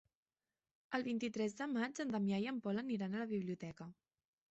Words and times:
El 0.99 1.03
vint-i-tres 1.07 1.53
de 1.59 1.67
maig 1.73 2.01
en 2.05 2.13
Damià 2.15 2.39
i 2.45 2.47
en 2.53 2.61
Pol 2.69 2.83
aniran 2.83 3.13
a 3.13 3.21
la 3.25 3.29
biblioteca. 3.35 3.89